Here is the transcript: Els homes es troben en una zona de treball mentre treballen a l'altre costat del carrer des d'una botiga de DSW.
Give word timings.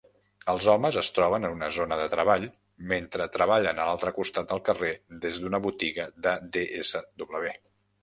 Els 0.51 0.67
homes 0.71 0.95
es 1.01 1.11
troben 1.17 1.45
en 1.49 1.53
una 1.57 1.69
zona 1.77 1.99
de 1.99 2.07
treball 2.15 2.47
mentre 2.93 3.29
treballen 3.37 3.83
a 3.83 3.87
l'altre 3.91 4.17
costat 4.19 4.53
del 4.55 4.67
carrer 4.73 4.93
des 5.29 5.41
d'una 5.45 5.65
botiga 5.71 6.13
de 6.29 6.39
DSW. 6.61 7.59